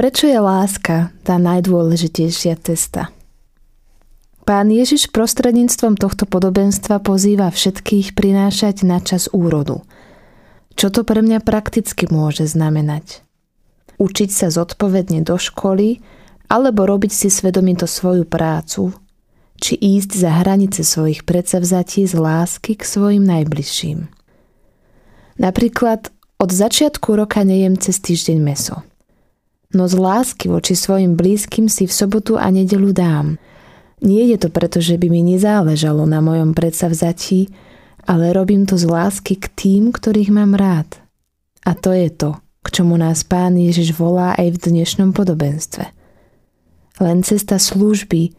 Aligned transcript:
Prečo 0.00 0.32
je 0.32 0.40
láska 0.40 1.12
tá 1.28 1.36
najdôležitejšia 1.36 2.56
cesta? 2.64 3.12
Pán 4.48 4.72
Ježiš 4.72 5.12
prostredníctvom 5.12 6.00
tohto 6.00 6.24
podobenstva 6.24 7.04
pozýva 7.04 7.52
všetkých 7.52 8.16
prinášať 8.16 8.88
na 8.88 9.04
čas 9.04 9.28
úrodu. 9.28 9.84
Čo 10.72 10.88
to 10.88 11.00
pre 11.04 11.20
mňa 11.20 11.44
prakticky 11.44 12.08
môže 12.08 12.48
znamenať? 12.48 13.20
Učiť 14.00 14.32
sa 14.32 14.48
zodpovedne 14.48 15.20
do 15.20 15.36
školy 15.36 16.00
alebo 16.48 16.88
robiť 16.88 17.12
si 17.12 17.28
svedomito 17.28 17.84
svoju 17.84 18.24
prácu, 18.24 18.96
či 19.60 19.76
ísť 19.76 20.16
za 20.16 20.32
hranice 20.40 20.80
svojich 20.80 21.28
predsavzatí 21.28 22.08
z 22.08 22.16
lásky 22.16 22.72
k 22.72 22.88
svojim 22.88 23.28
najbližším. 23.28 24.08
Napríklad 25.36 26.08
od 26.40 26.48
začiatku 26.48 27.20
roka 27.20 27.44
nejem 27.44 27.76
cez 27.76 28.00
týždeň 28.00 28.40
meso. 28.40 28.80
No 29.70 29.86
z 29.86 29.94
lásky 29.94 30.50
voči 30.50 30.74
svojim 30.74 31.14
blízkym 31.14 31.70
si 31.70 31.86
v 31.86 31.92
sobotu 31.94 32.34
a 32.34 32.50
nedelu 32.50 32.90
dám. 32.90 33.38
Nie 34.02 34.26
je 34.34 34.38
to 34.42 34.48
preto, 34.50 34.82
že 34.82 34.98
by 34.98 35.06
mi 35.06 35.22
nezáležalo 35.22 36.08
na 36.08 36.18
mojom 36.18 36.56
predsavzatí, 36.56 37.52
ale 38.08 38.34
robím 38.34 38.66
to 38.66 38.74
z 38.74 38.88
lásky 38.88 39.38
k 39.38 39.46
tým, 39.54 39.82
ktorých 39.94 40.34
mám 40.34 40.58
rád. 40.58 40.98
A 41.62 41.78
to 41.78 41.94
je 41.94 42.10
to, 42.10 42.40
k 42.66 42.80
čomu 42.80 42.98
nás 42.98 43.22
Pán 43.22 43.54
Ježiš 43.54 43.94
volá 43.94 44.34
aj 44.34 44.56
v 44.56 44.80
dnešnom 44.80 45.14
podobenstve. 45.14 45.86
Len 46.98 47.22
cesta 47.22 47.60
služby, 47.60 48.34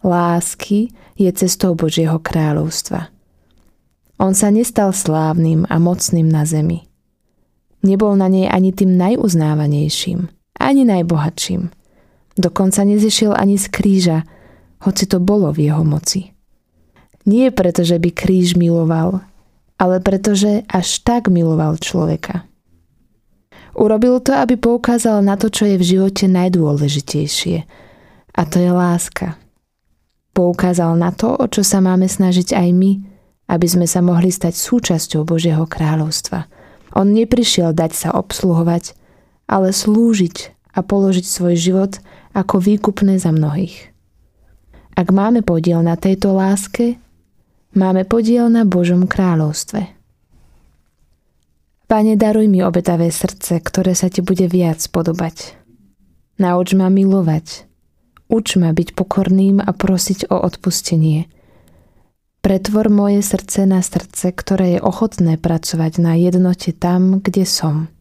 lásky 0.00 0.94
je 1.18 1.28
cestou 1.34 1.76
Božieho 1.76 2.16
kráľovstva. 2.22 3.12
On 4.16 4.32
sa 4.32 4.48
nestal 4.48 4.94
slávnym 4.96 5.68
a 5.68 5.76
mocným 5.76 6.30
na 6.30 6.48
zemi– 6.48 6.86
Nebol 7.80 8.12
na 8.16 8.28
nej 8.28 8.44
ani 8.44 8.76
tým 8.76 9.00
najuznávanejším, 9.00 10.28
ani 10.60 10.84
najbohatším. 10.84 11.72
Dokonca 12.36 12.84
nezišiel 12.84 13.32
ani 13.32 13.56
z 13.56 13.66
kríža, 13.72 14.18
hoci 14.84 15.08
to 15.08 15.18
bolo 15.18 15.48
v 15.50 15.72
jeho 15.72 15.84
moci. 15.84 16.36
Nie 17.24 17.52
preto, 17.52 17.84
že 17.84 17.96
by 17.96 18.12
kríž 18.12 18.56
miloval, 18.56 19.24
ale 19.80 19.96
preto, 20.00 20.36
že 20.36 20.64
až 20.68 21.00
tak 21.00 21.32
miloval 21.32 21.76
človeka. 21.80 22.44
Urobil 23.76 24.20
to, 24.20 24.36
aby 24.36 24.60
poukázal 24.60 25.24
na 25.24 25.40
to, 25.40 25.48
čo 25.48 25.64
je 25.64 25.76
v 25.80 25.88
živote 25.96 26.28
najdôležitejšie, 26.28 27.56
a 28.30 28.42
to 28.46 28.56
je 28.60 28.70
láska. 28.72 29.40
Poukázal 30.36 30.96
na 30.96 31.10
to, 31.12 31.34
o 31.34 31.44
čo 31.48 31.64
sa 31.64 31.82
máme 31.82 32.06
snažiť 32.06 32.56
aj 32.56 32.68
my, 32.72 32.92
aby 33.50 33.66
sme 33.66 33.84
sa 33.88 34.00
mohli 34.04 34.30
stať 34.30 34.54
súčasťou 34.54 35.24
Božieho 35.24 35.64
kráľovstva– 35.64 36.44
on 36.94 37.14
neprišiel 37.14 37.70
dať 37.70 37.92
sa 37.94 38.08
obsluhovať, 38.14 38.98
ale 39.50 39.74
slúžiť 39.74 40.54
a 40.70 40.86
položiť 40.86 41.26
svoj 41.26 41.58
život 41.58 41.92
ako 42.30 42.62
výkupné 42.62 43.18
za 43.18 43.34
mnohých. 43.34 43.90
Ak 44.94 45.10
máme 45.10 45.42
podiel 45.42 45.82
na 45.82 45.98
tejto 45.98 46.30
láske, 46.30 47.02
máme 47.74 48.06
podiel 48.06 48.46
na 48.46 48.62
Božom 48.62 49.10
kráľovstve. 49.10 49.98
Pane, 51.90 52.14
daruj 52.14 52.46
mi 52.46 52.62
obetavé 52.62 53.10
srdce, 53.10 53.58
ktoré 53.58 53.98
sa 53.98 54.06
ti 54.06 54.22
bude 54.22 54.46
viac 54.46 54.78
podobať. 54.94 55.58
Nauč 56.38 56.78
ma 56.78 56.86
milovať. 56.86 57.66
Uč 58.30 58.54
ma 58.54 58.70
byť 58.70 58.94
pokorným 58.94 59.58
a 59.58 59.74
prosiť 59.74 60.30
o 60.30 60.38
odpustenie– 60.38 61.26
Pretvor 62.40 62.88
moje 62.88 63.20
srdce 63.20 63.68
na 63.68 63.84
srdce, 63.84 64.32
ktoré 64.32 64.66
je 64.76 64.80
ochotné 64.80 65.36
pracovať 65.36 66.00
na 66.00 66.16
jednote 66.16 66.72
tam, 66.72 67.20
kde 67.20 67.44
som. 67.44 67.92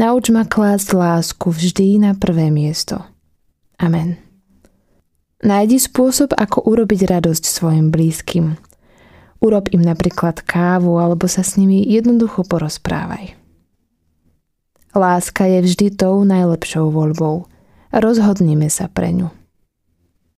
Nauč 0.00 0.32
ma 0.32 0.48
klásť 0.48 0.96
lásku 0.96 1.52
vždy 1.52 2.00
na 2.00 2.16
prvé 2.16 2.48
miesto. 2.48 3.04
Amen. 3.76 4.16
Nájdi 5.44 5.76
spôsob, 5.76 6.32
ako 6.32 6.64
urobiť 6.64 7.04
radosť 7.04 7.44
svojim 7.44 7.92
blízkym. 7.92 8.56
Urob 9.44 9.68
im 9.76 9.84
napríklad 9.84 10.40
kávu 10.40 10.96
alebo 10.96 11.28
sa 11.28 11.44
s 11.44 11.60
nimi 11.60 11.84
jednoducho 11.84 12.48
porozprávaj. 12.48 13.36
Láska 14.96 15.44
je 15.44 15.68
vždy 15.68 15.86
tou 15.92 16.24
najlepšou 16.24 16.88
voľbou. 16.88 17.44
Rozhodnime 17.92 18.72
sa 18.72 18.88
pre 18.88 19.12
ňu. 19.12 19.28